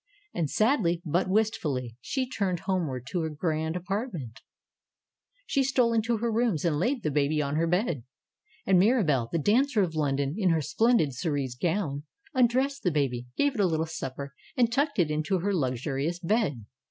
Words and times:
And 0.33 0.49
sadly, 0.49 0.99
but 1.05 1.29
wistfully, 1.29 1.95
she 2.01 2.27
turned 2.27 2.61
homeward 2.61 3.05
to 3.11 3.21
her 3.21 3.29
grand 3.29 3.75
apart 3.75 4.11
ments. 4.11 4.41
She 5.45 5.63
stole 5.63 5.93
into 5.93 6.17
her 6.17 6.31
rooms, 6.31 6.65
and 6.65 6.79
laid 6.79 7.03
the 7.03 7.11
baby 7.11 7.39
on 7.39 7.55
her 7.55 7.67
bed. 7.67 8.03
And 8.65 8.79
Mirabelle, 8.79 9.29
the 9.31 9.37
dancer 9.37 9.83
of 9.83 9.93
London, 9.93 10.33
in 10.39 10.49
her 10.49 10.61
splendid 10.63 11.13
cerise 11.13 11.53
gown, 11.53 12.05
undressed 12.33 12.81
the 12.81 12.89
baby, 12.89 13.27
gave 13.37 13.53
it 13.53 13.59
a 13.59 13.67
little 13.67 13.85
supper 13.85 14.33
and 14.57 14.71
tucked 14.73 14.97
it 14.97 15.11
into 15.11 15.37
her 15.37 15.53
luxurious 15.53 16.17
bed! 16.17 16.65